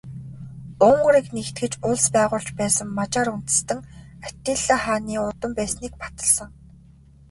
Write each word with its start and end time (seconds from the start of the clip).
Унгарыг 0.87 1.27
нэгтгэж 1.35 1.73
улс 1.87 2.05
байгуулж 2.15 2.49
байсан 2.59 2.87
Мажар 2.97 3.27
үндэстэн 3.35 3.79
Атилла 4.27 4.77
хааны 4.83 5.15
удам 5.29 5.51
байсныг 5.59 5.93
баталсан. 6.03 6.49